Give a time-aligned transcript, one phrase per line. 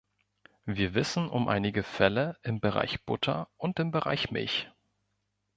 [0.65, 4.67] Wir wissen um einige Fälle im Bereich Butter und im Bereich Milch.